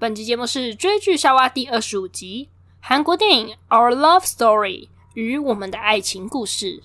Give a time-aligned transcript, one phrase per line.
[0.00, 6.84] 本集节目是追剧夏娃第二十五集，韩国电影《Our Love Story》与我们的爱情故事。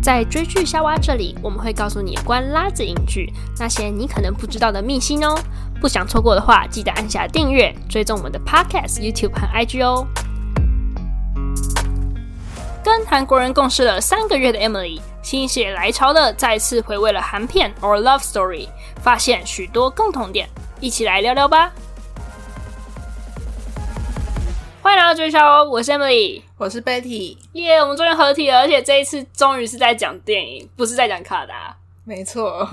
[0.00, 5.34] 在追剧夏娃这里，我们会告诉你有关拉子影剧那些你可能不知道的秘辛哦。
[5.80, 10.06] 不想错过的话，记得按下订阅，追踪我们的 Podcast、YouTube 和 IG 哦。
[12.82, 18.66] 跟韩国人共事了三个月的 Emily，心血来潮的再次回味了韩片《Our Love Story》，
[19.02, 20.48] 发现许多共同点，
[20.80, 21.72] 一起来聊聊吧。
[24.80, 31.76] 欢迎来到追剧夏娃，我是 Emily，我是 Betty，耶！Yeah, 我们终于合体了，而且这一次终于是在讲电影，不是在讲卡达。
[32.04, 32.66] 没错。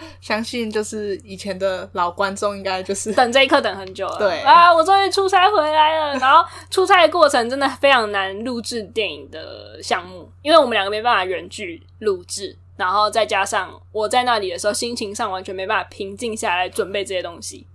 [0.20, 4.18] 相信就是以前的老观众应该就是等这一刻等很久了。
[4.18, 6.18] 对啊，我终于出差回来了。
[6.18, 17.66] 然后出差的过程真的非常难录制电影的项目，因为我们两个没办法远距录制，然后再加上我在那里的时候心情上完全没办法平静下来准备这些东西，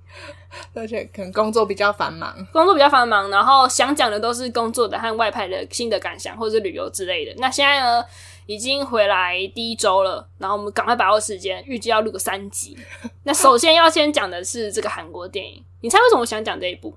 [0.74, 7.34] 而且可能工作比较繁忙，工作比较繁忙，然后想讲的都是工作的和外派的新的感想或者是旅游之类的。
[7.38, 8.04] 那现在呢？
[8.46, 12.78] 已经回来第一周了，然后我们赶快把握时间，预计要录个三集。
[13.24, 16.96] 那首先要先讲的是这个韩国电影，你猜为什么我想讲这一部？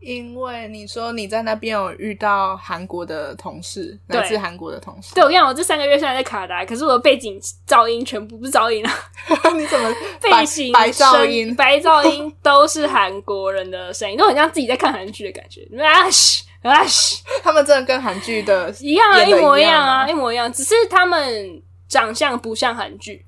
[0.00, 5.14] 因为你说你在那边有遇到韩国的同事，来自韩国的同事。
[5.14, 8.92] 对，我跟你讲，我这三个月虽然在卡达，可是我的背景噪音全部不是噪音啊，
[9.54, 11.54] 你怎么 背景白噪音？
[11.54, 15.60] 白噪音都是韩国人的声音，都很像自己在看韩剧的感觉。
[15.80, 23.24] 啊嘘啊 嘘，他们真的跟韩剧的一样啊，一模一样啊，一模一样，只是他们长相不像韩剧。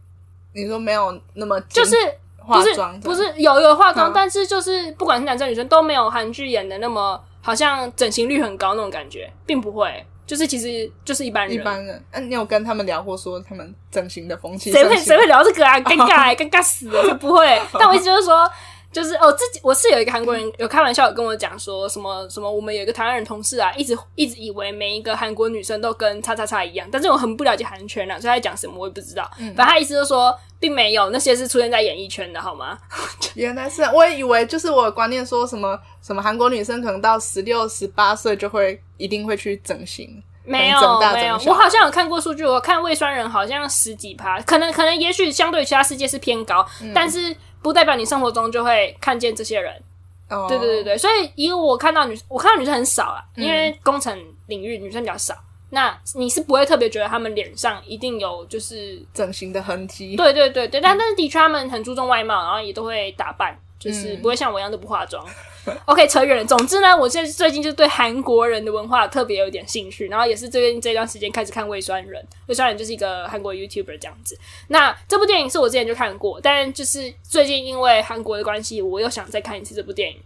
[0.53, 1.97] 你说没有那么就是。
[2.47, 11.55] 化不是不是有有化妆，嗯、但是就是不管是男生女生都没有韩剧演的那么好像整形率很高那种感觉，并不会，就是其实就是一般人。
[11.57, 14.71] 一般人，那、啊、你有跟他们聊过说他们整形的风气？
[14.71, 15.81] 谁会谁会聊这个啊？
[15.81, 17.59] 尴尬，尴尬死了， 就不会。
[17.79, 18.47] 但我意思就是说。
[18.95, 29.29] 就是哦，自己我是有一个韩国人有开玩笑有跟我讲说什么什么，我们有一个台湾人同事啊，一直一直以为每一个韩国女生都跟叉叉叉一样，但是我很不了解韩圈啊，所以他在讲什么我也不知道。
[29.39, 32.79] 嗯，反正他意思就是说，并没有那些是出现在演艺圈的好吗？
[33.35, 47.35] 原来是，我也以为就是我的观念说什么什么韩国女生可能到十六十八岁就会一定会去整形，没有没有，我好像有看过数据，我看胃酸人好像十几趴，可能可能也许相对其他世界是偏高，嗯、但是。
[47.65, 49.75] 不代表你生活中就会看见这些人，
[50.29, 50.49] 哦，oh.
[50.49, 54.17] 对对对对，所以以我看到女，我看到女生很少啊，因为工程
[54.47, 55.35] 领域女生比较少。
[55.35, 60.15] 嗯、那你是不会特别觉得她们脸上一定有就是整形的痕迹？
[60.15, 63.59] 对对对对，但但是的确她们很注重外貌，然后也都会打扮。
[63.77, 65.23] 就是不会像我一样都不化妆。
[65.67, 66.45] 嗯、 OK，扯远了。
[66.45, 72.25] 总之呢，我现在最近就对韩国人的文化特别有点兴趣，然后也是最近这段时间开始看胃酸人。
[72.47, 74.39] 胃酸人就是一个韩国 YouTuber 这样子。
[74.69, 80.19] 那这部电影是我之前就看过，但就是最近因为韩国的关系，我又想再看一次这部电影。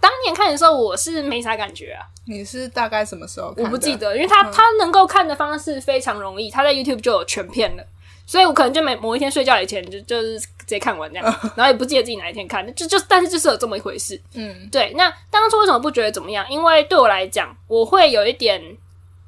[0.00, 2.04] 当年看的时候，我是没啥感觉啊。
[2.26, 3.64] 你是大概什么时候看？
[3.64, 7.84] 我不记得，因为他他能够看的方式非常容易，他在 YouTube 就有全片了。
[8.26, 14.20] 所以我可能就每某一天睡觉以前就就是直接看完这样，然后也不记得自己哪一天看，就就但是就是有这么一回事。
[14.34, 14.92] 嗯，对。
[14.96, 16.44] 那当初为什么不觉得怎么样？
[16.50, 18.60] 因为对我来讲，我会有一点，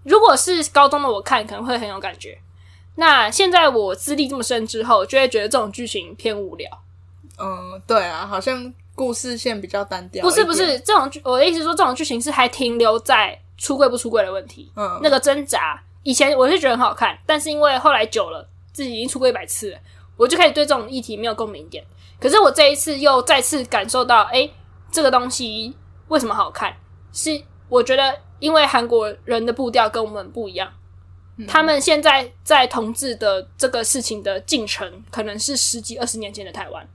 [0.03, 2.37] 如果是高中的我看，可能会很有感觉。
[2.97, 6.69] 那现在我资历这么深之后，就会觉得这种剧情偏无聊。
[7.39, 10.25] 嗯，对啊，好像故事线比较单调。
[10.25, 14.73] 不是不是，这种剧我的意思是说，这种剧情是还停留在出柜不出柜的问题。
[14.75, 18.49] 嗯，那个挣扎，以前我是觉得很好看，但是因为后来久了。
[18.79, 19.79] 自己已经出过一百次了，
[20.17, 21.85] 我就开始对这种议题没有共鸣点。
[22.21, 24.49] 可是我这一次又再次感受到，哎，
[24.93, 25.75] 这个东西
[26.07, 26.77] 为什么好看？
[27.13, 30.73] 是我觉得，因为韩国人的步调跟我们不一样，
[31.39, 36.89] 嗯、他们现在在同志的这个事情的进程，可能是十几二十年前的台湾，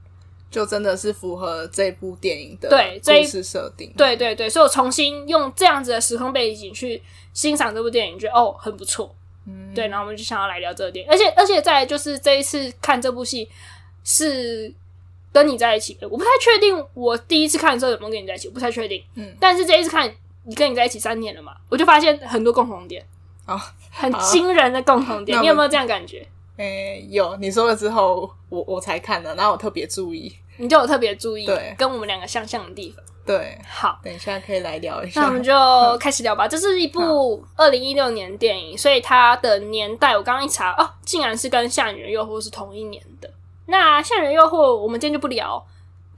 [0.50, 3.92] 就真的是符合这部电影的对故事设定。
[3.94, 7.02] 对对对，所以我重新用这样子的时空背景去
[7.34, 9.14] 欣赏这部电影，觉得哦，很不错。
[9.46, 13.48] 嗯，对，然后我们就想要来聊这个电影，而且而且再就是这一次看这部戏
[14.02, 14.72] 是
[15.32, 19.02] 跟你在一起的，我不太确定我第一次看的时候有没有跟你在一起，我不太确定。
[19.16, 20.10] 嗯，但是这一次看
[20.44, 23.04] 你跟你在一起三年了嘛，我就发现很多共同点
[23.46, 23.60] 哦，
[23.90, 26.26] 很惊人的共同点，你有没有这样感觉？
[26.56, 33.04] 诶，有，你说了之后，我我才看的，然后我特别注意，你就有特别注意，对，跟我们两个相像的地方。
[33.26, 35.22] 对，好，等一下可以来聊一下。
[35.22, 35.52] 那我们就
[35.98, 36.46] 开始聊吧。
[36.46, 43.30] 这是一部二零一六年电影，所以它的年代我刚刚一查，哦，竟然是跟《夏女的诱惑》是同一年的。
[43.66, 45.64] 那《夏女的诱惑》我们今天就不聊，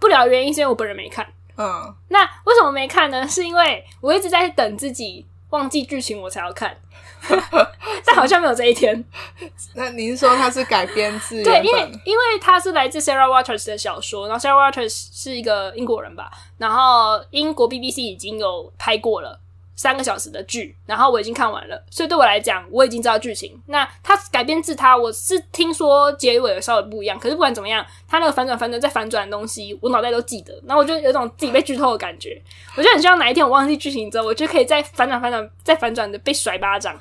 [0.00, 1.24] 不聊原因是因为我本人没看。
[1.56, 3.26] 嗯，那为什么没看呢？
[3.28, 6.76] 是因为我一直在等自己忘记剧情我才要看，
[8.04, 9.04] 但好像没有这一天。
[9.74, 19.40] 那您说它是改编自对，因为因为它是来自 Sarah Waters 的小说，然后 Sarah Waters 是一个英国人吧，然后英国 BBC 已经有拍过了。
[19.76, 23.60] 三个小时的剧，然后我已经看完了，所以对我来讲，我已经知道剧情。
[23.66, 30.54] 那它改编自它，我是听说结尾有稍微不一样，可是不管怎么样，它那个反转、反转再反转的东西，我脑袋都记得。
[30.66, 32.42] 然后我就有种自己被剧透的感觉，
[32.76, 36.98] 我就很希望哪一天我忘记剧情之后，我就可以再反转、反转、再反转的被甩巴掌。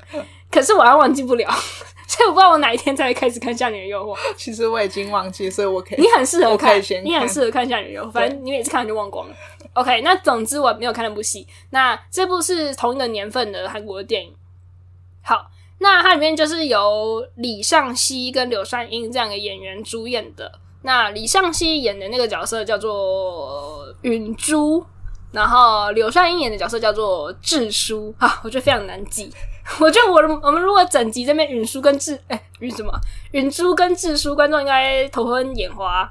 [0.50, 1.50] 可是我还忘记不了，
[2.06, 4.16] 所以我不知道我哪一天才会开始看《夏女的诱惑》。
[4.36, 6.00] 其实我已经忘记，所以我可以。
[6.00, 9.34] 你很适合看，看你很适合看《夏女的诱惑》，反正你每次看完就忘光了。
[9.76, 11.46] OK，那总之我没有看那部戏。
[11.68, 14.34] 那这部是同一个年份的韩国的电影。
[15.22, 15.50] 好，
[15.80, 20.50] 那它里面就是由李尚熙跟柳善英这样的演员主演的。
[20.80, 24.82] 那李尚熙演的那个角色叫做允珠，
[25.30, 28.14] 然后柳善英演的角色叫做智书。
[28.18, 29.30] 啊，我觉得非常难记。
[29.78, 32.90] 我觉得我我们如果整集这边允书跟智哎允什么
[33.32, 36.10] 允珠跟智书，观众应该头昏眼花。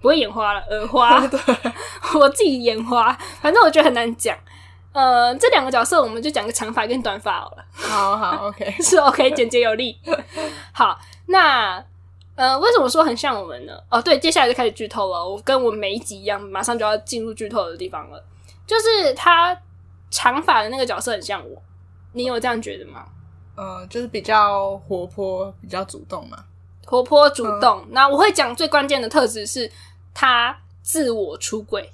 [0.00, 1.24] 不会眼花了，耳花。
[1.28, 1.40] 对
[2.18, 4.36] 我自己眼花，反正我觉得很难讲。
[4.92, 7.64] 呃，这两个角色，我们就讲个长发跟短发好了。
[7.72, 9.98] 好好， OK，是 OK，简洁有力。
[10.72, 11.84] 好，那
[12.34, 13.72] 呃，为什么说很像我们呢？
[13.90, 15.28] 哦，对，接下来就开始剧透了。
[15.28, 18.22] 我跟我每一集一样，马上就要进入剧透的地方了。
[18.66, 19.54] 就是他
[20.10, 21.62] 长发的那个角色很像我，
[22.12, 23.04] 你有这样觉得吗？
[23.54, 26.38] 呃，就是比较活泼，比较主动嘛。
[26.86, 27.82] 活泼主动。
[27.82, 29.70] 嗯、那我会讲最关键的特质是。
[30.18, 31.92] 他自我出轨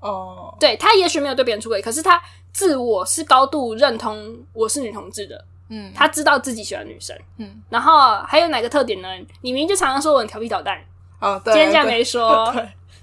[0.00, 0.58] 哦，oh.
[0.58, 2.20] 对，他也许没有对别人出轨，可是他
[2.52, 9.08] 自我是高度认同我是女同志的，嗯，他知道自己喜欢女生，嗯，然后还有哪个特点呢？
[9.40, 10.84] 你明明就常常说我很调皮捣蛋，
[11.20, 12.52] 哦，对，今天这样没说，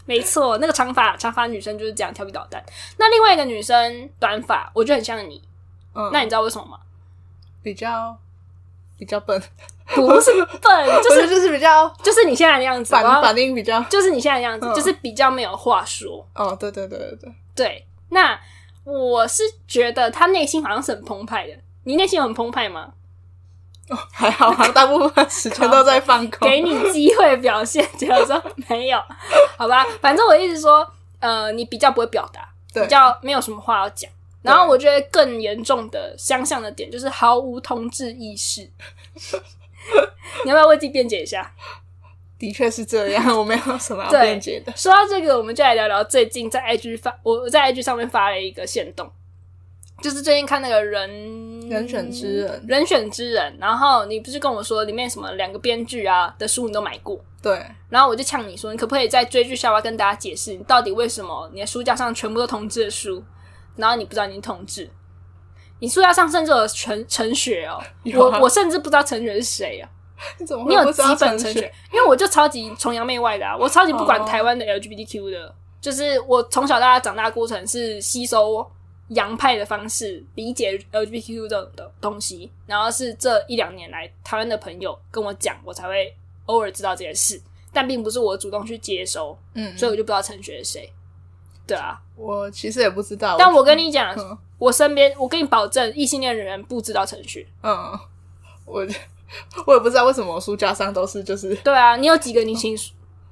[0.05, 2.61] 没错，那个长发长发女生就是这样调皮捣蛋。
[2.97, 5.41] 那另外一个女生短发，我觉得很像你，
[5.93, 6.77] 嗯，那你知道为什么吗？
[7.63, 8.17] 比较
[8.97, 9.41] 比较笨。
[9.95, 10.31] 不是
[10.61, 16.25] 笨， 就是就是比较，就是你现在的样子，反反应比较，就是你现在的样子，就是比较没有话说。
[16.35, 17.33] 哦，对对对对对。
[17.55, 18.39] 对，那
[18.83, 21.53] 我是觉得他内心好像是很澎湃的。
[21.83, 22.91] 你内心有很澎湃吗？
[23.89, 26.47] 哦，还好，好像大部分时间都在放空。
[26.47, 29.01] 给你机会表现，结果说没有，
[29.57, 29.83] 好吧。
[29.99, 30.87] 反正我一直说，
[31.19, 34.09] 呃，你比较不会表达，比较没有什么话要讲。
[34.41, 38.69] 然后我觉得更严重的相像的点就是毫无同志意识。
[40.45, 41.51] 你要不要为自己辩解一下？
[42.37, 44.71] 的确是这样，我没有什么要辩解的。
[44.75, 49.11] 说到这个，我们就来聊聊最近在 IG 发，我在 IG 上面发了一个线动，
[50.01, 53.57] 就是最近看那个人人选之人，人选之人。
[53.59, 57.19] 然后你不是跟我说里面什么两个编剧啊的书你都买过？
[57.41, 57.61] 对。
[57.89, 63.21] 然后我就呛你说，你可不可以在追剧下巴跟大家解释，你到底为什么你的书架上全部都同志的书，
[63.75, 64.89] 然后你不知道你是同志？
[65.79, 67.81] 你书架上甚至有陈陈雪哦，
[68.15, 69.89] 我我甚至不知道陈雪是谁啊？
[70.37, 71.73] 你怎么你有几本陈雪？
[71.93, 78.69] 因为我就超级崇洋媚外的啊，我超级不管台湾的 LGBTQ 的，就是我从小到大长大的过程是吸收
[79.09, 86.13] 洋派的方式理解 LGBTQ 这种的东西，然后是这一两年来台湾的朋友跟我讲，我才会
[86.47, 87.41] 偶尔知道这件事，
[87.71, 90.93] 但并不是我主动去接收，嗯，所以我就不知道陈雪是谁。
[91.69, 94.15] 对啊，我其实也不知道，但我跟你讲。
[94.59, 97.47] 我身边，我跟你保证，异性恋的人不知道程序。
[97.63, 97.97] 嗯，
[98.65, 98.85] 我
[99.65, 101.55] 我也不知道为什么书架上都是就是。
[101.63, 102.75] 对啊，你有几个你请，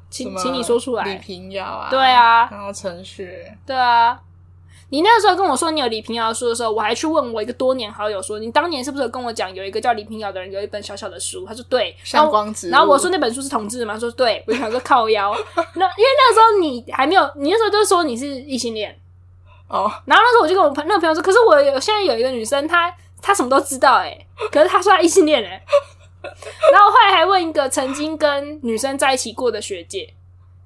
[0.10, 1.04] 请请你说出来。
[1.04, 1.90] 李平遥啊。
[1.90, 2.48] 对啊。
[2.50, 3.46] 然后程序。
[3.66, 4.18] 对啊。
[4.90, 11.46] 你那个时候跟我说你有李平遥的书的时候，我还去问我一个多年好友说，你当年是不是有跟我讲有一个叫李平遥的人有一本小小的书？
[11.46, 11.96] 他说对。
[12.04, 12.70] 向光子。
[12.70, 13.94] 然后我说那本书是同志的吗？
[13.96, 14.44] 他说对。
[14.48, 15.34] 我就想说靠腰。
[15.76, 18.98] 那因为那个时候你还没有，你那时候就是说你是异性恋。
[19.68, 19.92] 哦，oh.
[20.06, 24.18] 然后那时候我就跟我朋那个朋友说，可是我有现在有一个女生，她她什么都知道哎，
[24.50, 25.62] 可是她说她异性恋哎，
[26.72, 30.14] 然后后来还问一个曾经跟女生在一起过的学姐，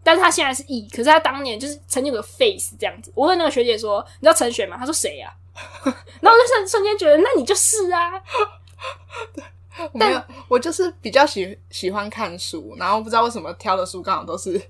[0.03, 3.11] 但是他现在是 E，，可是他当年就是曾经有个 face 这样子。
[3.15, 4.77] 我问那个学姐说，你知道陈雪吗？
[4.77, 5.31] 她说谁呀？
[6.21, 8.11] 然后我就瞬瞬间觉得，那你就是啊。
[9.33, 9.43] 对，
[9.91, 14.61] 我没有，但我就是比较喜喜欢看书，然后不知道为什么挑的书刚好都是。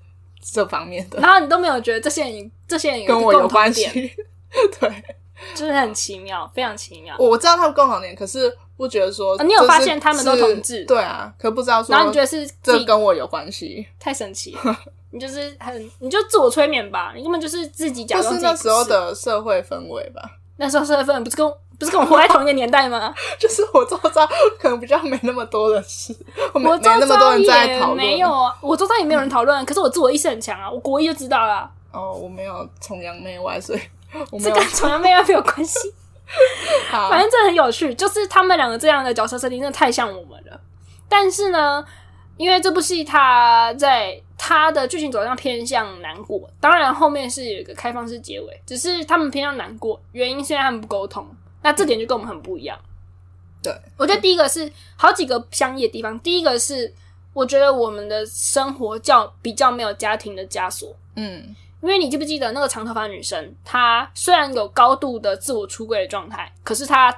[0.44, 3.86] 这方面的，然后你都没有觉得这些人，这些人跟我有关系，
[4.80, 5.04] 对，
[5.54, 7.14] 就是很奇妙，非常奇妙。
[7.16, 14.76] 我知道他们共同点，可是不觉得说，你有发现他们都同志，对啊，可不知道说，然后你觉得是这跟我有关系，太神奇了，
[15.12, 18.34] 你就是很，你就自我催眠吧，你根本就是自己假装。
[18.34, 20.22] 是那时候的社会氛围吧，
[20.56, 21.52] 那时候社会氛围不是跟。
[21.78, 23.12] 不是跟我活在同一个年代吗？
[23.40, 24.24] 就是我周遭
[24.60, 26.14] 可能比较没那么多的事，
[26.52, 27.96] 我没，我周遭没那么多人在讨论。
[27.96, 29.60] 没有啊，我周遭也没有人讨论。
[29.60, 31.68] 嗯、可是我自我意识很强啊，我国一就知道了。
[31.90, 33.80] 哦，我没有崇洋媚外，所以
[34.30, 35.92] 我这跟崇洋媚外没有关系。
[36.92, 40.60] 反正这很有趣，就是他们两个这样的角色设定真的太像我们了。
[41.08, 41.84] 但是呢，
[42.36, 51.26] 因为这部戏它在它的剧情走向偏向难过，当然后面是有一个开放式结尾，只是他们偏向难过，原因是因为他们不沟通。
[51.62, 52.78] 那这点就跟我们很不一样。
[53.62, 56.18] 对，我觉得第一个是好几个相异的地方。
[56.20, 56.92] 第一个是
[57.32, 60.94] 我觉得我们的生活较比较没有家庭的枷锁。
[61.16, 61.54] 嗯。
[61.80, 67.12] 因为你记不记得那个长头发女生，她虽然有高度的自我出柜的状态，可是她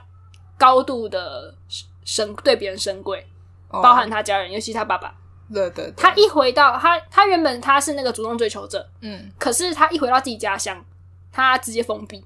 [0.57, 1.55] 高度的
[2.03, 3.25] 神对别人神柜，哦、
[3.83, 5.15] 包含他家人，尤其他爸爸。
[5.53, 5.95] 对对对。
[5.97, 10.83] 她一回到他，他原本他是那个主动追求者，嗯，可是他一回到自己家乡，
[11.31, 12.25] 他直接封闭，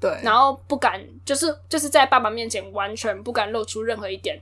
[0.00, 4.40] 对，然后不敢，就是就是在爸爸面前完全不敢露出任何一点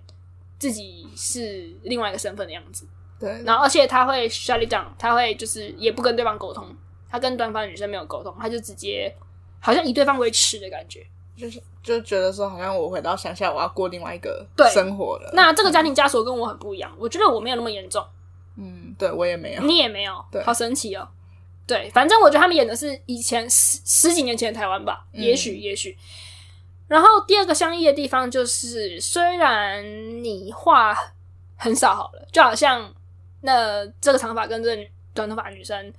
[0.58, 2.86] 自己是另外一个身份的样子。
[3.18, 6.66] 对，然后而且他会 shut it down，他会就是也不跟对方沟通。
[7.10, 9.14] 他跟对方女生没有沟通，他就直接
[9.60, 15.30] 好像以对方为耻的感觉，就是就觉得说，好像我回到乡下，我要过另外一个生活了。
[15.34, 18.04] 那这个家庭枷锁跟我很不一样，我觉得我没有那么严重。
[18.56, 21.08] 嗯，对我也没有，你也没有，对，好神奇哦。
[21.66, 25.96] 对，反正我觉得他们演的是以前十十几年前的台湾吧，嗯、也许也许。
[26.86, 29.82] 然后第二个相异的地方就是，虽然
[30.22, 30.94] 你话
[31.56, 32.92] 很少好了，就好像
[33.40, 34.82] 那这个长发跟这个
[35.14, 35.92] 短头发女生。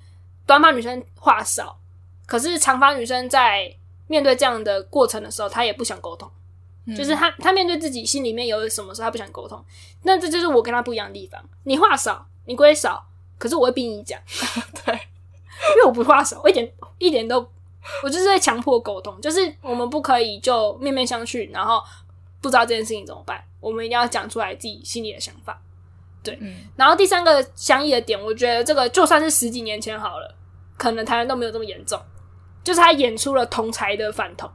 [0.46, 1.76] 短发女生话少，
[2.28, 3.76] 可是长发女生在
[4.08, 6.30] 面对这样的过程的时候，他也不想沟通，
[6.86, 9.64] 嗯、就是他他面对自己心里面有什么时候她不想沟通，
[10.04, 11.44] 那这就是我跟他不一样的地方。
[11.64, 13.04] 你话少，你归少，
[13.38, 14.20] 可是我会逼你讲，
[14.86, 17.40] 对，因为我不话少，我一点一点都，
[18.04, 21.82] 我就是在强迫沟通，就是我们不可以就面面相觑，然后
[22.42, 25.60] 不知道这件事情怎么办，我们一定要讲出来自己心里的想法。
[26.22, 30.36] 对，嗯，然后第三个相异的点，我觉得这个就算是十几年前好了，
[30.78, 32.00] 可能台湾都没有这么严重，
[32.66, 34.52] 就是他演出了同才的反同。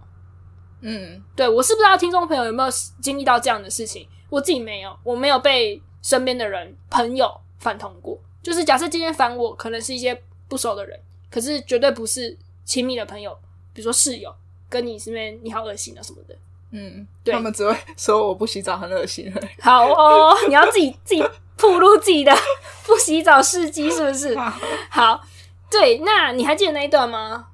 [0.83, 2.69] 嗯，对，我是不知道听众朋友有没有
[3.01, 8.19] 经历到这样的事情，我自己没有，我没有被身边的人朋友反同过。
[8.43, 10.99] 就是假设今天反我，可能是一些不熟的人，
[11.31, 13.33] 可是绝对不是亲密的朋友，
[13.73, 14.35] 比如说室友，
[14.69, 16.37] 跟你身边你好恶心啊什么的。
[16.73, 19.33] 嗯，对，他们只会说我不洗澡很恶心。
[19.61, 21.25] 好哦，你要自己 自己。
[21.63, 22.35] 暴露自己的
[22.87, 24.35] 不洗澡事迹是不是？
[24.89, 25.23] 好，
[25.71, 27.49] 对，那你还记得那一段吗？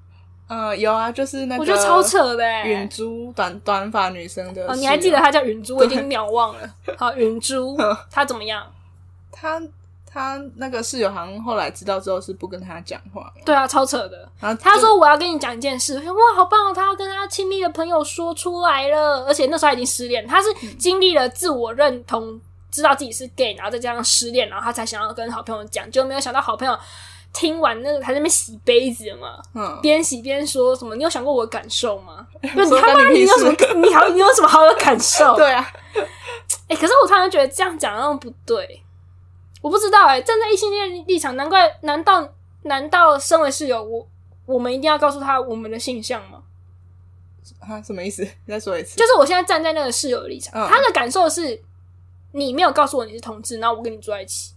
[0.49, 4.67] 呃，有啊，就是那个，我觉得超扯的，云珠短短发女生的。
[4.69, 5.77] 哦，你还记得她叫云珠？
[5.77, 6.71] 我已经秒忘了。
[6.97, 7.77] 好，云珠，
[8.11, 8.65] 她怎么样？
[9.33, 9.61] 她
[10.07, 13.33] 她那个室友好像后来知道之后是不跟她讲话。
[13.45, 14.29] 对啊，超扯的。
[14.41, 16.73] 然后她说我要跟你讲一件事，哇，好棒哦！
[16.73, 20.49] 她要跟她亲密的朋友说出来了，而且那时候他已经失恋，她是
[20.79, 22.41] 经历了自我认同。
[22.69, 26.79] 知道自己是 gay，然后再加上失恋，然后她才想要跟好朋友讲，就没有想到好朋友
[27.37, 30.97] 听完那个还在那边洗杯子嘛，嗯，边洗边说什么？
[30.97, 32.27] 你有想过我的感受吗？
[32.41, 33.53] 不是你他妈，你有什么？
[33.87, 35.35] 你好，你有什么好的感受？
[35.37, 35.71] 对啊，
[36.69, 38.83] 哎、 欸，可是我突然觉得这样讲那么不对，
[39.61, 41.71] 我不知道哎、欸，站在异性恋立场，难怪？
[41.83, 42.27] 难道
[42.63, 44.09] 难道身为室友，我
[44.47, 46.43] 我们一定要告诉他我们的性向吗？
[47.61, 48.23] 啊，什么意思？
[48.23, 48.97] 你再说一次。
[48.97, 51.63] 就是我现在站在那个室友的立场，嗯、他的感受是。
[52.33, 54.53] 你没有告诉我你是同志，然后我跟你住在一起。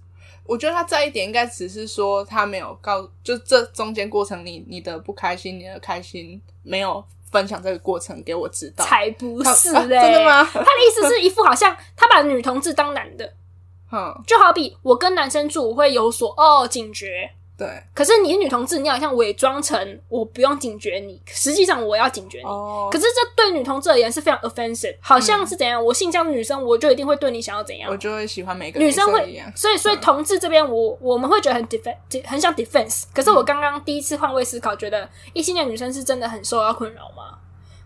[0.49, 8.83] 我觉得他在一点应该只是说他没有告，就这中间过程你你的不开心，你的开心没有分享这个过程给我知道。
[8.83, 10.01] 才不是嘞、啊！
[10.01, 10.43] 真的吗？
[10.51, 13.31] 他的意思是一副好像他把女同志当男的，
[13.93, 17.29] 嗯，就好比我跟男生住，我会有所哦警觉。
[17.59, 22.45] 对，可是你是女同志，你好像伪装成我不用警觉你，实际上我要警觉你。
[22.45, 25.81] 哦，可是这对女同志而言是非常 offensive，好像是怎样？
[25.81, 27.91] 嗯、我性向的女生，我就一定会对你想要怎样？
[27.91, 33.03] 我就会喜欢每个女生，会，所以所以同志这边，我我们会觉得很 defense，很想 defense。
[33.13, 37.37] 可是我刚刚第一次换位思考，觉得异性恋女生是真的很受到困扰吗？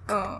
[0.08, 0.40] 嗯，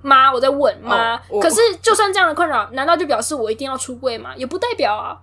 [0.00, 1.16] 妈，我在问妈。
[1.28, 4.34] 哦、可是就算这样的困扰，难道就表示我一定要出柜吗？
[4.34, 5.20] 也不代表啊。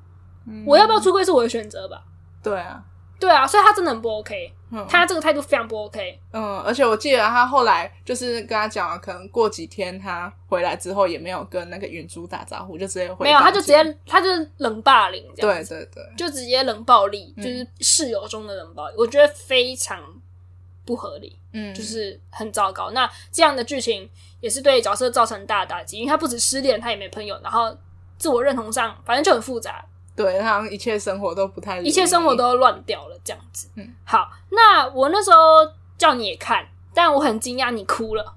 [0.48, 2.03] 嗯、我要不要出柜是我的选择吧？
[2.44, 2.84] 对啊。
[3.20, 6.20] 对啊，所以他真的很不 OK，嗯，他这个态度非常不 OK。
[6.32, 13.26] 嗯，而且我记得他后来就是跟他讲了，可能过几天他回来之后也没有跟那个允珠打招呼，就直接回。
[13.26, 20.02] 没有，他就直接他就冷霸凌这样子，对对对，就直接冷暴力，就是室友中的冷暴力，嗯，我觉得非常
[20.86, 22.92] 不合理，嗯，就是很糟糕。
[22.92, 24.10] 那这样的剧情
[24.40, 27.76] 也是对角色造成大的打击，因为他不止失恋，他也没朋友，然后
[28.18, 29.84] 自我认同上反正就很复杂。
[30.20, 33.70] 对，他好像一切生活都不太，一切生活都乱掉了，这样子。
[33.78, 35.38] 嗯，好，那我那时候
[35.98, 38.34] 叫你也看，但我很惊讶你哭了。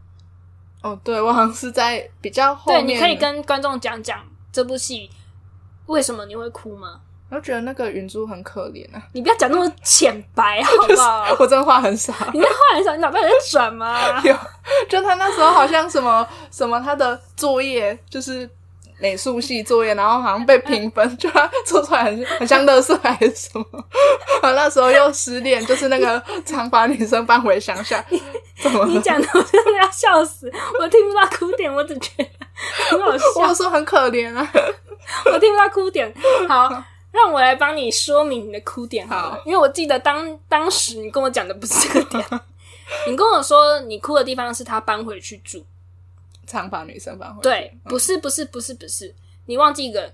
[0.81, 2.87] 哦，对，我好像是在比较后面。
[2.87, 5.11] 对，你可以跟观众讲讲这部戏
[5.87, 7.01] 为什么你会哭吗？
[7.31, 9.03] 我觉得那个云珠很可怜啊！
[9.13, 11.35] 你不要讲那么浅白 好不好？
[11.41, 12.15] 我真的话很少。
[12.33, 14.21] 你那话很少，你脑袋有在转吗？
[14.23, 14.37] 有，
[14.89, 18.49] 就他那时候好像什么什么，他的作业就是
[19.03, 23.65] 美术系作业，然后好像被评分，就他做出来很 很像乐色还是什么。
[24.41, 28.03] 然后那时候又失恋，就是那个长发女生搬回乡下。
[28.63, 28.87] 怎么？
[28.87, 30.49] 你讲的我真的要笑死！
[30.79, 32.29] 我听不到哭点，我只觉得
[32.91, 33.25] 很好笑。
[33.41, 34.49] 我说很可怜啊，
[35.27, 36.15] 我听不到哭点。
[36.49, 36.85] 好。
[37.13, 42.41] 让我来帮你说明你的哭点好，好，因为我记得当当时你跟我讲的不是这个点，
[43.07, 45.63] 你跟我说你哭的地方是他搬回去住，
[46.47, 49.15] 长发女生搬回去，对，不是不是不是不是，
[49.47, 50.13] 你忘记一个，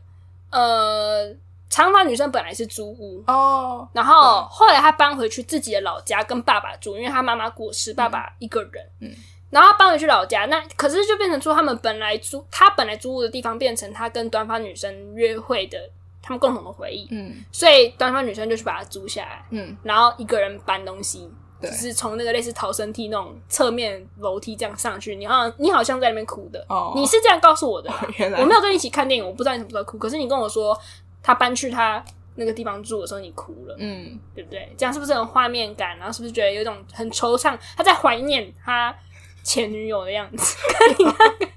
[0.51, 1.35] 呃，
[1.69, 9.11] 长发女生本来是租屋哦，然后后来她搬回去自己的老家跟爸爸住，因为她妈妈过世，爸爸一个人，嗯，
[9.51, 15.79] 然后她搬回去老家，那可是就变成说他们本来租她本来租屋的地方变成她跟短发女生约会的。
[16.21, 25.17] 他们共同的回忆，嗯，所以短发女生就去把它租下来，嗯，然后一个人搬东西，对，就是从那个类似逃生梯那种侧面楼梯这样上去。
[25.17, 29.99] 你好像你好像在那边哭的，哦，你是这样告诉我的，原来我没有跟你一起看电影，我不知道你什么时候哭。
[29.99, 30.79] 可是你跟我说
[31.23, 32.05] 他搬去他
[32.37, 34.73] 那个地方住的时候，你哭了，嗯，对不对？
[34.77, 35.97] 这样是不是很画面感？
[35.99, 37.59] 然后是不是觉得有一种很惆怅？
[37.77, 38.95] 他在怀念他
[39.43, 41.49] 前女友的样子， 看你那个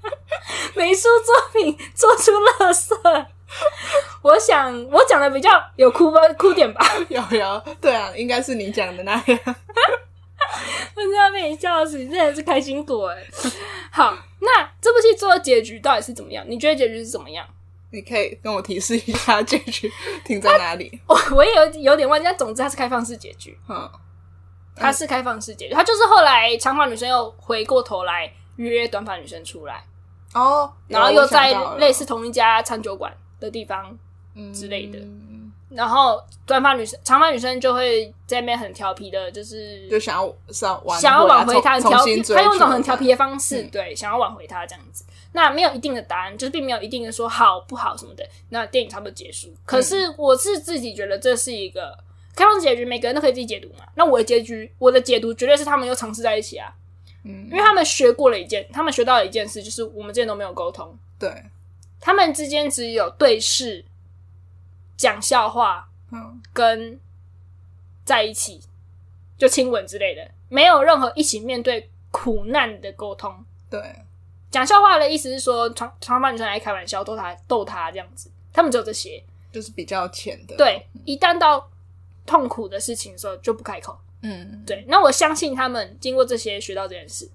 [0.74, 3.26] 美术作品做出垃圾。
[4.22, 6.80] 我想我讲的比较有哭吧，哭点吧？
[7.08, 9.22] 有有，对啊，应该是你讲的那样。
[10.94, 13.16] 我真的要被你笑死，你真的是开心果哎！
[13.90, 16.44] 好，那这部戏做的结局到底是怎么样？
[16.48, 17.46] 你觉得结局是怎么样？
[17.90, 19.90] 你可以跟我提示一下结局
[20.24, 21.00] 停在哪里？
[21.06, 23.58] 我我也有有点忘记，但总之它是开放式结局。
[23.68, 23.90] 嗯，
[24.76, 29.84] 它是开放式结局，它就是后来长发女生又回过头来约短发女生出来
[30.34, 33.12] 哦，然后又在类似同一家餐酒馆。
[33.42, 33.98] 的地方
[34.54, 45.04] 之类的，嗯、然后短发女生、长发女生就会在那边很调皮的，就是就想要想想要挽回他，很调皮，他用一种很调皮的方式，嗯、对，想要挽回他这样子。
[45.32, 48.26] 那没有一定的答案，就是并没有一定的说好不好什么的。
[48.50, 51.96] 那电影差不多结束，可是我是自己觉得这是一个
[52.34, 53.84] 开放结局，每个人都可以自己解读嘛。
[53.94, 56.72] 那我的结局，我的解读绝对是他们又尝试在一起啊，
[57.24, 61.30] 嗯，因为他们学过了一件，他们学到了一件事，就是我们之前都没有沟通，对。
[62.04, 63.84] 他们之间只有对视、
[64.96, 66.98] 讲笑话，嗯，跟
[68.04, 68.60] 在一起
[69.38, 73.32] 就亲吻之类的，没有任何一起面对苦难的沟通。
[73.70, 73.80] 对，
[74.50, 80.56] 讲笑话的意思是说，长长发女生来开玩笑逗他逗他这样子，他们只有这些，就是比较浅的。
[80.56, 81.70] 对，一旦到
[82.26, 83.96] 痛苦的事情的时候就不开口。
[84.22, 84.84] 嗯，对。
[84.88, 87.30] 那我相信他们经过这些学到这件事。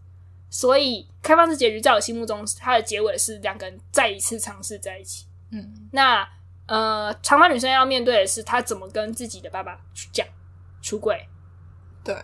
[0.49, 5.25] 所以，开放式结局在我心目中，它的结尾是两个人再一次尝试在一起。
[5.51, 6.27] 嗯，那
[6.67, 10.25] 呃，长发女生要面对的是她怎么跟自己的爸爸去讲
[10.81, 11.17] 出轨。
[12.03, 12.15] 对，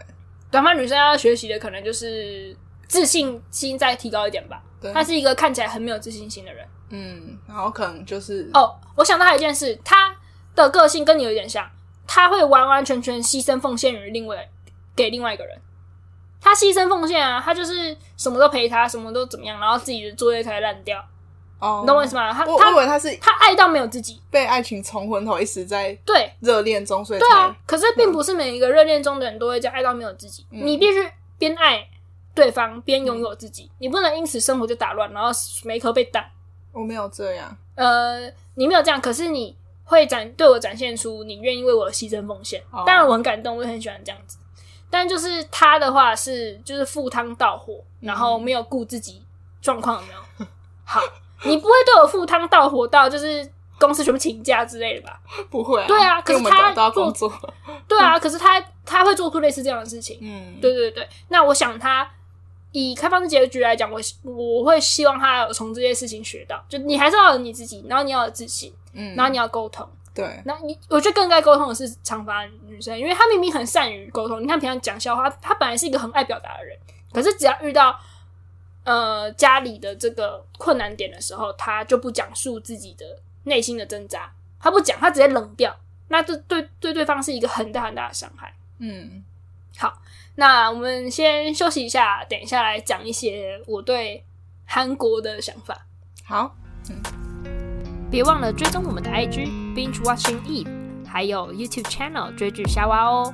[0.49, 2.55] 短发女生要学习的可能就是
[2.87, 4.63] 自信心再提高一点吧。
[4.81, 6.67] 对，她是一个看起来很没有自信心的人。
[6.89, 10.15] 嗯，然后可能就是哦，我想到还有一件事，她
[10.55, 11.69] 的个性跟你有点像，
[12.07, 14.49] 她会完完全全牺牲奉献于另外
[14.95, 15.61] 给另外一个人。
[16.43, 21.03] 他牺牲奉献啊，他就是什么都陪他，什么都怎么样，然后自己的作业才烂掉。
[21.59, 22.33] 哦，你懂我意思吗？
[22.33, 27.55] 他他以为他是他爱到没有自己，被爱情冲昏头，一直在对热恋中，所以对啊。
[27.65, 30.45] 可是并不是每一个热恋中的人都会这样爱到没有自己。
[30.51, 31.87] 嗯、你必须边爱
[32.35, 35.29] 对方边拥有自己，嗯、你不能因此生活就打乱，然后
[35.63, 36.29] 每一刻被打。
[36.73, 42.61] 我没有这样，呃，你没有这样，可是你会展对我展现出你愿意为我牺牲奉献。
[42.71, 44.37] 哦、当然我很感动，我也很喜欢这样子。
[44.93, 49.19] 但就是他的话是，就是赴汤蹈火，然后没有顾自己
[49.59, 50.45] 状况有没有？
[50.85, 51.01] 好，
[51.45, 55.19] 你不会对我赴汤蹈火到就是公司全部请假之类的吧？
[55.49, 55.87] 不会啊。
[55.87, 57.33] 对啊，可是他做工作。
[57.89, 60.19] 对啊，可是他他会做出类似这样的事情。
[60.21, 61.09] 嗯，对对对。
[61.29, 62.07] 那我想他
[62.71, 69.89] 以开放式结局来讲，我我会希望他有从这些事情学到，就你还是要有你自己，然后你要有自信，嗯，然后你要沟通。
[70.13, 74.41] 对，那你我觉得更该沟通的是长发女生，因为她明明很善于沟通。
[74.41, 76.77] 你看平常讲笑话，她本来是一个很爱表达的人，
[77.11, 77.99] 可是只要遇到
[78.83, 83.05] 呃家里的这个困难点的时候，她就不讲述自己的
[83.45, 85.75] 内心的挣扎，她不讲，她直接冷掉，
[86.09, 88.53] 那这对对对对方是一个很大很大的伤害。
[88.77, 89.23] 嗯，
[89.77, 89.99] 好，
[90.35, 94.23] 那我们先休息一下，等一下来讲一些我对
[94.65, 95.87] 韩国的想法。
[96.23, 96.62] 好，嗯。
[98.13, 100.69] 别忘了追踪我们的 IG Binge Watching Eve，
[101.03, 103.33] 还有 YouTube Channel 追剧夏娃哦。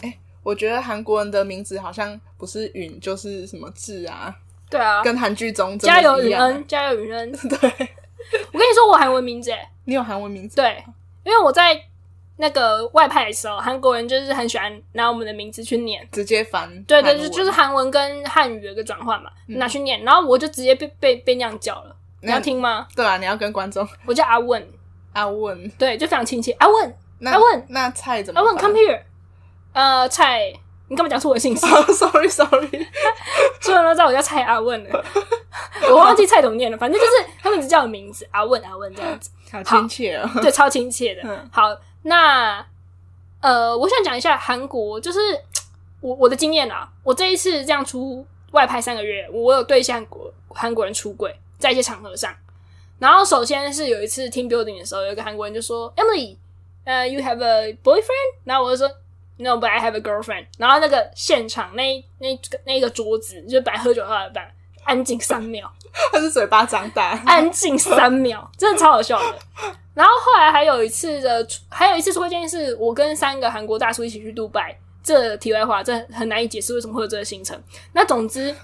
[0.00, 4.34] 哎，我觉得韩国人的名字好像不是允就是什么智啊？
[4.70, 7.30] 对啊，跟韩剧中加油允恩，加油允恩。
[7.46, 9.50] 对，我跟你说，我韩文名字，
[9.84, 10.56] 你有韩文名字？
[10.56, 10.82] 对，
[11.24, 11.78] 因为我在
[12.36, 16.82] 那个外派的时候，韩国人就是很喜欢拿我们的名字去念，直接翻。
[16.84, 21.96] 对对，就就是韩文跟汉语的一个转换嘛，拿去念，然后我就直接被被被那样叫了。
[22.20, 22.86] 你要听吗？
[22.96, 23.86] 对啊，你要跟观众。
[24.06, 24.66] 我叫阿问，
[25.12, 26.52] 阿问，对，就非常亲切。
[26.52, 26.94] 阿问，
[27.24, 28.40] 阿问，那菜怎么？
[28.40, 29.00] 阿问，come here。
[29.74, 30.52] 呃，菜，
[30.88, 31.66] 你干嘛讲出我的姓氏？
[31.92, 32.86] Sorry，Sorry，
[33.60, 35.04] 所有人都知道我叫蔡阿问了，
[35.90, 36.78] 我忘记蔡怎么念了。
[36.78, 40.30] 反正就是他们只叫我名字，阿问，阿问这样子，好亲切哦。
[40.40, 41.22] 对，超亲切的。
[41.24, 41.68] 嗯好，
[42.04, 42.64] 那
[43.40, 45.18] 呃，我想讲一下韩国，就是
[46.00, 46.88] 我我的经验啊。
[47.02, 52.34] 我这一次这样出外派三个月，我有对一些韩国韩国人出轨，在一些场合上。
[52.98, 56.36] 然后首先是有一次 team building 的时候，有一个韩国人就说：“Emily，
[56.84, 58.94] 呃，you have a boyfriend？” 然后我就说。
[59.36, 60.46] No, but I have a girlfriend。
[60.58, 65.68] 然后那个现场那那那个桌子就摆喝酒的话，摆，安静三秒。
[66.12, 69.38] 他是嘴巴张大，安静三秒，真的超好笑的。
[69.94, 74.76] 然后后来还有一次的，还有一次出柜经验是我跟三个韩国大叔一起去杜拜。
[75.02, 77.58] 这题外话，这很难以解释为什么会有这个行程。
[77.92, 78.54] 那总之，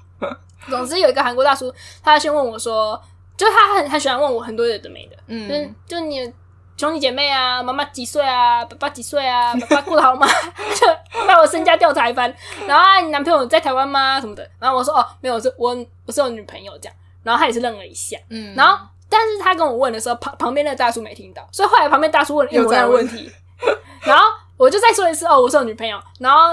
[0.68, 3.00] 总之有一个韩国大叔，他先问我说，
[3.36, 6.32] 就他很很喜欢问我很多有的没的，嗯，就是就你。
[6.76, 8.64] 兄弟姐妹啊，妈妈几岁啊？
[8.64, 9.52] 爸爸几岁啊？
[9.54, 10.26] 爸爸过得好吗？
[10.74, 10.86] 就
[11.26, 12.34] 把我身家调查一番。
[12.66, 14.18] 然后啊，你男朋友在台湾吗？
[14.18, 14.50] 什么的。
[14.58, 16.96] 然后我说哦，没有，我是我我是有女朋友这样。
[17.22, 18.54] 然后他也是愣了一下，嗯。
[18.54, 18.78] 然后，
[19.10, 23.30] 但是他跟我问的时候，旁旁边那个大叔没听到，所以后来旁边大叔问了一模一样的问题。
[24.06, 24.24] 然后
[24.56, 26.00] 我就再说一次哦，我是有女朋友。
[26.18, 26.52] 然后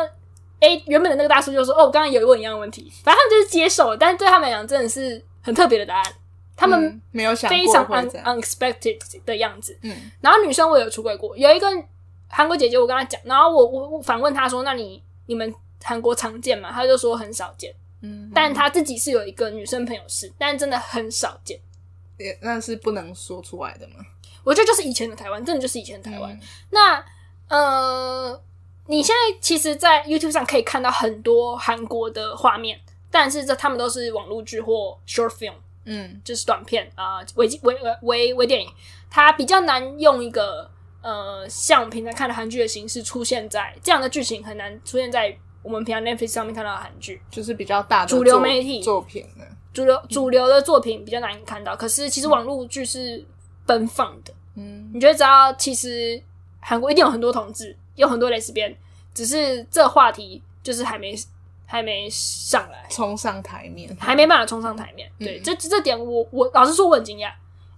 [0.60, 2.92] 诶，原本的那个大叔就说哦，我刚刚有问一样的问题。
[3.04, 6.14] 反正他们就是接受了，但是对他们来讲真的是很特别的答案。
[6.60, 11.68] 他们没有想非常 un unexpected 的样子，嗯，然后女生我有出轨过，有一个
[12.28, 21.60] 韩国姐姐，我跟她讲，然后我我我反问她说：“那你你们韩国常见吗？”她就说很少见，嗯，但她自己是有一个女生朋友是，但真的很少见，
[22.18, 23.96] 也那是不能说出来的吗？
[24.44, 26.32] 我觉得就是以前的台湾，真的就是以前的台湾。
[26.34, 26.40] 嗯、
[26.72, 27.06] 那
[27.50, 28.42] 呃，
[28.88, 32.80] 你现在其实，在 YouTube 上可以看到很多韩国的画面，
[33.12, 35.54] 但是这他们都是网络剧或 short film。
[35.90, 38.70] 嗯，就是短片啊，微微微微电影，
[39.10, 40.70] 它比较难用一个
[41.02, 49.46] 呃，像我们平常看的韩剧的形式出现在这样的剧情，很难出现在我们平常 Netflix 上面看到的韩剧，就是比较大的主流媒体作品呢。
[49.78, 53.24] 主流主流的作品比较难看到，嗯、可是其实网络剧是
[53.66, 54.34] 奔放的。
[54.56, 56.22] 嗯，你觉得只要其实
[56.60, 58.76] 韩国一定有很多同志，有很多蕾丝边，
[59.14, 61.16] 只是这话题就是还没。
[61.70, 65.06] 还没上来，冲上台面，还没办法冲上台面。
[65.20, 67.30] 嗯、对，这这点我我老实说我很惊讶，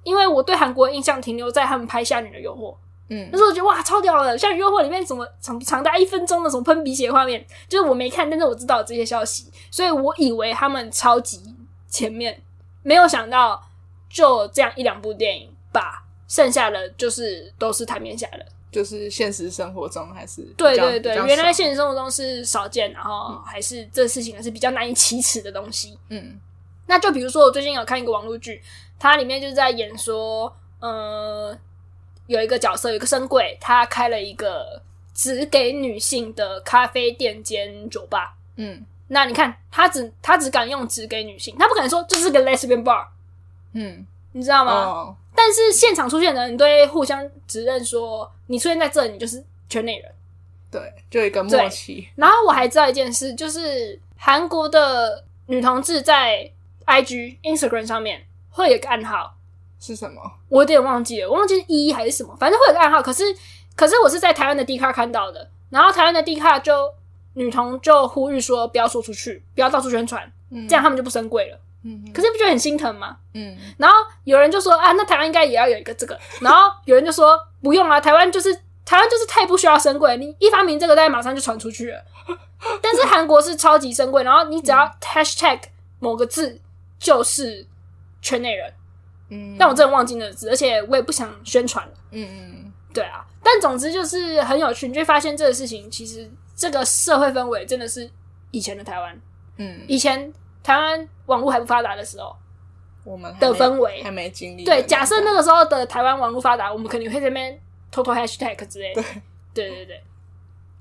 [0.04, 2.72] 因为我对韩国的印象停留在他们拍《夏女的诱惑》，
[3.10, 11.42] 嗯，那时候我觉得哇超屌的，《夏女诱惑》里面什么长长达一分钟的什么喷鼻血画面，就是我没看，但是我知道这些消息，所以我以为他们超级
[11.90, 12.42] 前面，
[12.84, 13.62] 没有想到
[14.10, 18.46] 就这样一两部电影，把剩下的就是都是台面下的。
[18.72, 25.98] 就是现实生活中还是对对对，原来现实生活中是少见，然后还是、嗯、这事情还是比较难以启齿的东西。
[26.10, 26.40] 嗯，
[26.86, 28.62] 那就比如说我最近有看一个网络剧，
[29.00, 31.58] 它里面就是在演说，呃，
[32.28, 34.80] 有一个角色，有一个深柜，他开了一个
[35.16, 38.38] 只给女性的咖啡店兼酒吧。
[38.58, 43.06] 嗯，那你看他只他只敢用只给女性，他不敢说这是个 lesbian bar。
[43.74, 44.72] 嗯，你知道吗？
[44.72, 50.12] 哦但是现场出现的人都会互相指认说，你出现在这里，你就是圈内人。
[50.70, 52.10] 对，就一个默契。
[52.16, 56.52] 然后我还知道一件事，就是韩国的女同志在
[56.86, 59.34] IG、Instagram 上面会有个暗号，
[59.80, 60.22] 是什么？
[60.50, 63.02] 我有点忘记了，我忘记是一还是什么，反正会有个暗号。
[63.02, 63.24] 可是，
[63.78, 66.94] 可是我是在台湾的 D 卡看到的，然后台湾的 D 卡就
[67.40, 71.58] 女童就呼吁说，不要说出去，不要到处宣传，嗯、这样他们就不升贵了。
[71.86, 73.16] 嗯，可是不觉得很心疼吗？
[73.34, 82.04] 嗯，然后有人就说啊，那台湾应该也要有一个这个，然后有人就说不用啊，台湾就是台湾就是太不需要深柜，你一发明这个，大家马上就传出去了。
[82.82, 85.62] 但是韩国是超级深柜，然后你只要 hashtag
[86.00, 86.60] 某个字
[87.00, 87.66] 就是
[88.22, 88.74] 圈内人。
[89.30, 91.94] 嗯，但我真的忘记那个字，而且我也不想宣传了。
[92.12, 98.08] 嗯嗯，对啊，但总之就是很有趣，你就会发现这个事情其实这个社会氛围真的是
[98.52, 99.22] 以前的台湾。
[99.56, 100.32] 嗯，以前。
[100.62, 102.36] 台湾网络还不发达的时候，
[103.06, 104.66] 我们的氛围还没经历。
[104.66, 109.02] 对，假设那个时候的台湾网络发达，我们肯定会在那边偷偷 hashtag 之类的。
[109.54, 110.04] 对，对对对。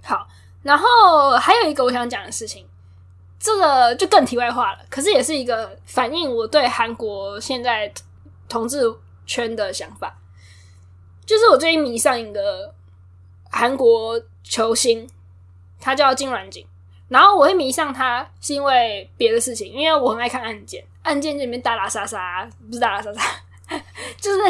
[0.03, 0.27] 好，
[0.62, 2.67] 然后还有一个我想讲的事情，
[3.38, 7.91] 这个就更题外话了，可是也是一个反映我对韩国现在
[8.49, 8.83] 同志
[9.27, 10.19] 圈的想法，
[11.25, 12.75] 就是我最近迷上一个
[13.49, 15.09] 韩国球星，
[15.81, 16.67] 他叫金软景。
[17.09, 23.23] 然后我会迷上他是因为别的事情，因为我很爱看案件，案件里面打打杀杀，不是打打杀杀，
[24.21, 24.41] 就是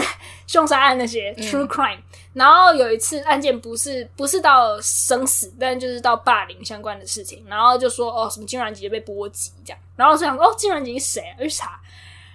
[0.47, 2.01] 凶杀案那些、嗯、true crime。
[2.35, 11.37] 然后有一次案件不是不是到生死，但就是到霸凌相关的事情，然后就说哦什么金软吉被波及这样，然后我就想说哦金软吉是谁啊？
[11.39, 11.81] 我去查，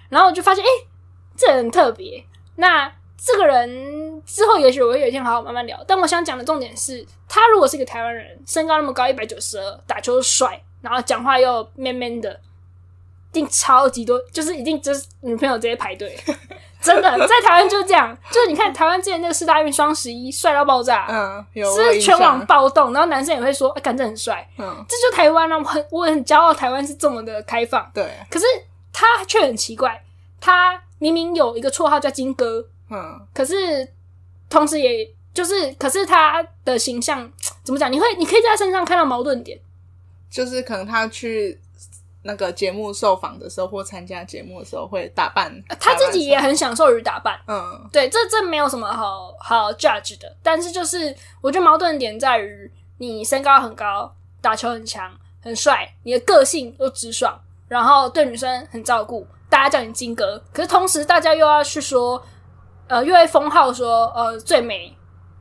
[0.08, 0.68] 然后我就发现哎
[1.36, 2.24] 这人很特别，
[2.56, 2.90] 那。
[3.16, 12.30] 这个人之后也许我会有一天好好慢慢聊，但我想讲的重点是，他如果是一个台湾人，身高那么高一百九十二，打球帅，然后讲话又 man man 的，
[13.30, 16.18] 一定超级多，就是一定就是女朋友直接排队，
[16.82, 28.44] 真的在台湾就是这样，就是你看台湾之前那个四大运双十一帅到爆炸，嗯，有是全网暴动，然后男生也会说，哎、啊，感觉很帅，嗯，这就台湾啊，我很我很骄傲，台湾是这么的开放，对，可是
[28.92, 30.04] 他却很奇怪，
[30.38, 32.66] 他明明有一个绰号叫金哥。
[32.90, 33.88] 嗯，可是
[34.50, 37.28] 同时也就是，可是他的形象
[37.64, 37.90] 怎么讲？
[37.90, 39.58] 你会，你可以在他身上看到矛盾点，
[40.30, 41.58] 就是可能他去
[42.22, 47.40] 那个节目受访的时候，或参加节目的时候会打扮，他自己也很享受于打扮。
[47.48, 50.36] 嗯，对，这这没有什么好好 judge 的。
[50.42, 55.10] 但是就是，我觉得矛盾点在于，你身高很高，打球很强，
[55.42, 60.40] 很帅，你的个性又直爽，然后对女生很照顾，大家叫你金哥。
[60.52, 62.24] 可是同时，大家又要去说。
[62.88, 64.96] 呃，又会封号说，呃，最美、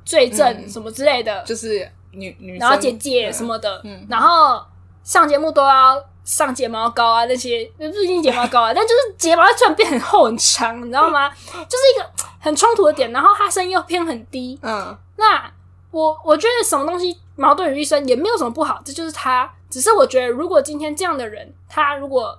[0.05, 4.63] 最正什么之类的，嗯、就是女女，然后姐姐什么的，嗯，然后
[5.03, 11.29] 上节目都要上睫毛膏啊，那些不一定睫毛膏啊， 但就是睫毛突然变很厚很长，你知道吗？
[11.51, 13.11] 就是一个很冲突的点。
[13.11, 15.51] 然后她声音又偏很低，嗯，那
[15.91, 19.51] 我我觉得什么东西矛盾于一身也没有什么不好，这就是她。
[19.69, 22.37] 只是我觉得，如果今天这样的人，他如果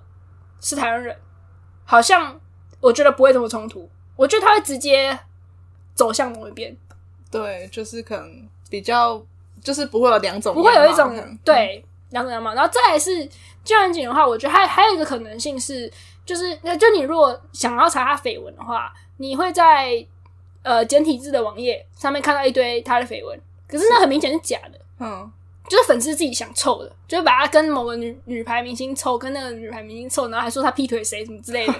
[0.60, 1.16] 是台湾人，
[1.84, 2.40] 好像
[2.78, 3.90] 我觉得不会这么冲突。
[4.16, 5.18] 我觉得他会直接
[5.94, 6.76] 走向某一边，
[7.30, 9.20] 对，就是可能比较，
[9.62, 12.54] 就是不会有两种，不会有一种对两种样貌。
[12.54, 13.28] 然后再来是
[13.64, 15.90] 金软吉的话，我觉得还还有一个可能性是，
[16.24, 20.04] 就是那就你如果想要查他绯闻的话，你会在
[20.62, 25.32] 呃简体字的网页上面看到一堆他的绯闻，可是那很明显是假的，嗯。
[25.68, 31.74] 就是粉丝自己想凑的，就是把他跟某个女女排明星凑，跟那个女排明星凑，然后还说他劈腿谁什么之类的，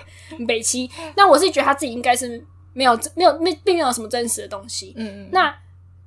[0.47, 0.91] 北七。
[1.17, 2.43] 那我是觉得他自己应该是
[2.73, 4.95] 没有没有没并没有什么真实的东西。
[4.97, 5.29] 嗯嗯。
[5.33, 5.55] 那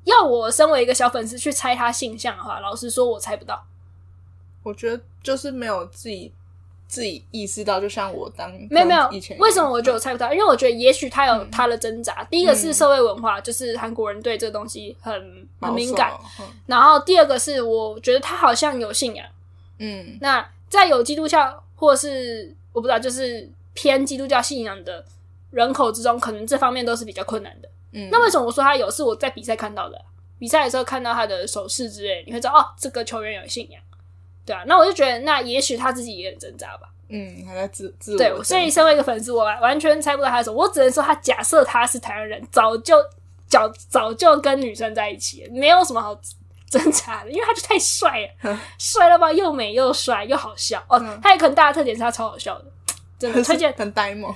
[0.06, 3.63] 要我身为一个小粉丝去猜他性向的话，老实说，我猜不到。
[4.63, 6.34] 我觉得就是没有自己。
[6.88, 10.32] 自己意识到，就像我当没有没有，为什么我觉得我猜不到？
[10.34, 12.23] 因为我觉得也许他有他的挣扎。
[12.32, 15.13] 第一个是社会文化，就是韩国人对这个东西很
[15.60, 16.13] 很敏感。
[16.65, 19.28] 然后第二个是我觉得他好像有信仰。
[19.80, 25.04] 嗯，那在有基督教或是我不知道，就是偏基督教信仰的
[25.52, 27.69] 人口之中，可能这方面都是比较困难的。
[27.91, 28.89] 嗯，那为什么我说他有？
[28.89, 30.02] 是我在比赛看到的，
[30.39, 33.82] 比赛的时候看到他的手势之类，你会知道哦，这个球员有信仰。
[34.48, 36.88] 对啊，那我就觉得，那也许他自己也很挣扎吧。
[37.10, 40.56] 嗯，还在自自我对，所以身为一个粉丝，我完全猜不到他的什么。
[40.56, 42.96] 我只能说，他假设他是台湾人，早就
[43.48, 46.18] 早早就跟女生在一起了，没有什么好
[46.70, 50.98] 挣扎的，因为他就太帅了，帅了吧，又美又帅又好笑哦。
[51.00, 52.66] 嗯、他也可能大的特点是他超好笑的，
[53.18, 53.74] 真的推荐。
[53.78, 54.34] 很呆萌。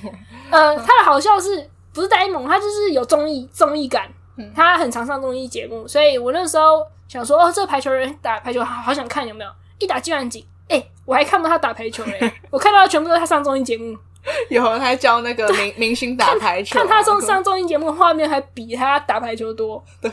[0.49, 2.47] 呃，他的好笑是不是呆萌？
[2.47, 4.09] 他就是有综艺综艺感，
[4.55, 9.51] 他很常上综艺节目，所以我那时候想说，哦，这个排球人打排球好，好想看有没有。
[9.81, 13.97] 一打金软吉，哎、欸，我还看不到他打排球嘞、欸， 我看到的全部都是他上综艺节目。
[14.49, 19.83] 有，他还教那个明明星打排球，看，看他上上综艺节目的画面还比他打排球多。
[19.99, 20.11] 对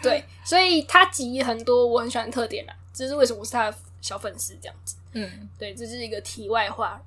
[0.00, 4.94] 对，所以他集很多我很喜欢的特点啦，这是为什么我是他的小粉丝这样子。
[5.14, 7.00] 嗯，对，这是一个题外话。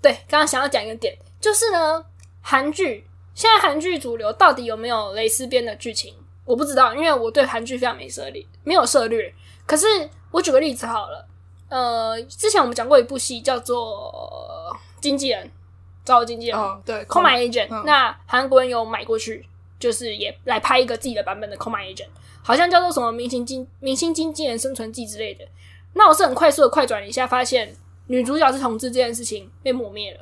[0.00, 2.02] 对，刚刚想要讲一个点，就是呢，
[2.40, 6.14] 韩剧现在韩剧主流到底有没有蕾丝边的剧情？
[6.46, 9.30] 我不知道，因为我对韩剧非常没涉猎，没有涉略。
[9.66, 9.86] 可是
[10.30, 11.26] 我举个例子好了。
[11.68, 14.12] 呃，之前我们讲过一部戏叫做
[15.00, 15.44] 《经纪人》，
[16.04, 17.82] 找我经纪人，哦、对，Call My Agent、嗯。
[17.84, 19.44] 那韩国人有买过去，
[19.80, 22.04] 就是也来拍一个自己的版本的《Call My Agent》，
[22.42, 25.44] 好像叫做什么明星经明星经纪人生存记之类的。
[25.94, 27.74] 那我是很快速的快转了一下，发现
[28.06, 30.20] 女主角是同志这件事情被抹灭了，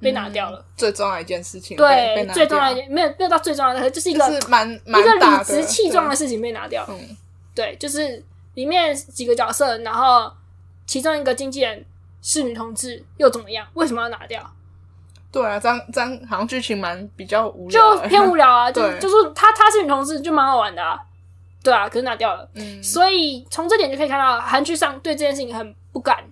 [0.00, 0.58] 被拿掉了。
[0.58, 6.86] 嗯、最重要的一件事情，对，最重要一件没有没有到最重要的，就是一个是蛮一个理直气壮的事情被拿掉。
[6.88, 7.16] 嗯，
[7.54, 10.32] 对，就是里面几个角色，然后。
[10.86, 11.84] 其中一个经纪人
[12.22, 13.66] 是女同志，又怎么样？
[13.74, 14.50] 为什么要拿掉？
[15.32, 18.72] 对啊，这样这样好像剧情蛮比较无聊，就偏无聊啊。
[18.72, 20.98] 就 就是她她是女同志，就蛮好玩的啊。
[21.62, 22.48] 对啊，可是拿掉了。
[22.54, 26.24] 嗯，所以从这点就可以看到，韩剧上对这件事情很不敢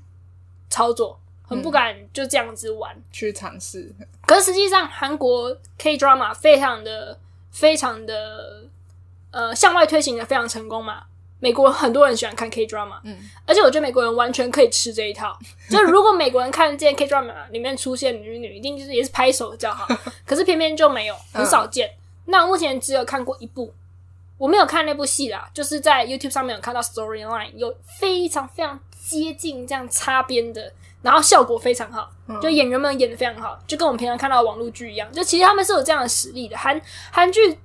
[0.70, 3.92] 操作，很不敢就这样子玩、嗯、去尝试。
[4.26, 7.18] 可是实际上，韩国 K drama 非常的
[7.50, 8.64] 非常的
[9.32, 11.02] 呃向外推行的非常成功嘛。
[11.40, 15.38] 美国很多人喜欢看 K drama，嗯，而且我觉得美国人完全可以吃这一套。
[15.68, 19.86] 就如果美国人看见 K drama 里面出现女女，一定就是也是拍手叫好。
[20.24, 21.86] 可是偏偏就没有，很少见。
[21.88, 23.74] 嗯、那我目前只有看过一部，
[24.38, 35.12] 我没有看那部戏啦，就是在 YouTube 上面有看到 Storyline，有非常非常接近这样擦边的，然后效果非常好，就演员们演的非常好，就跟我们平常看到的网络剧一样。
[35.12, 36.56] 就其实他们是有这样的实力的。
[36.56, 36.80] 韩
[37.12, 37.58] 韩剧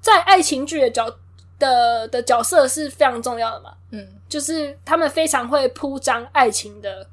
[0.00, 1.14] 在爱情剧的角。
[1.62, 7.06] 的的角色是非常重要的嘛，嗯，就是他们非常会铺张爱情的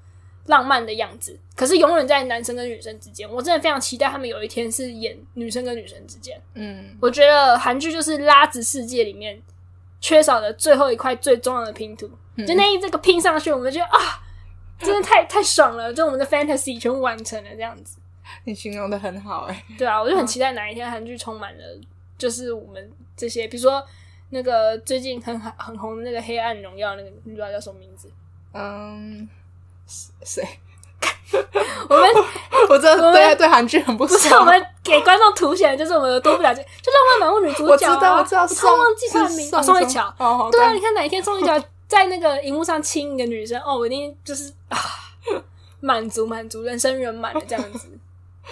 [0.48, 3.30] 浪漫的样子，可是永远在男生跟女生之间。
[3.30, 6.42] 我真的非常期待他们有一天是演女生跟女生之间。
[6.56, 9.40] 嗯，我觉得韩剧就是拉子世界里面
[10.02, 14.24] 缺少的最后一块最重要的拼图，嗯、就那一这个拼上去，我们就啊，
[14.80, 18.00] 真的太太爽了，就我们的 fantasy 全部完成了这样子。
[18.46, 21.64] 你形容的很好哎、欸，对啊，我就很期待哪一天韩剧充满了，
[22.18, 23.86] 就是我们这些，比如说。
[24.30, 28.12] 那个最近很很红的那个《黑暗荣耀》，那个你知道叫什么名字？
[28.54, 29.28] 嗯，
[30.24, 30.44] 谁？
[31.90, 32.10] 我们
[32.70, 34.14] 我真的对对韩剧很不熟。
[34.16, 38.18] 不是我们给观众凸显的就是我们有多不了解，就浪漫满屋女主角、啊。
[38.18, 39.64] 我知道，我知道，我忘记她的名字。
[39.64, 40.14] 宋慧乔。
[40.18, 44.78] 哦，对啊，你看哪一天宋慧乔在那个荧幕上亲一个女生，哦，我一定就是啊，
[45.80, 47.88] 满足满足，人生圆满的这样子，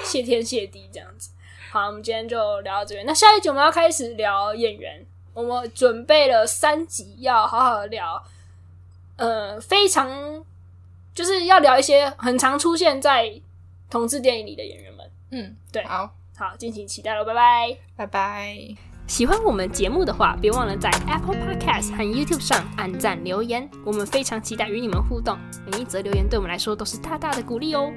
[0.03, 1.31] 谢天谢地这样子。
[1.71, 3.05] 好，我们今天就聊到这边。
[3.05, 5.05] 那下一集我们要开始聊演员。
[5.37, 8.23] 我们准备了三集，要好好聊，
[9.17, 10.43] 呃，非常
[11.13, 13.39] 就是要聊一些很常出现在
[13.87, 15.11] 同志电影里的演员们。
[15.29, 18.57] 嗯，对，好，好，敬请期待喽，拜拜，拜拜。
[19.05, 27.93] 喜欢我们节目的话，别忘了在 Apple Podcast 和 YouTube 上按赞留言，我们非常期待与你们互动，每一则留言对我们来说都是大大的鼓励哦。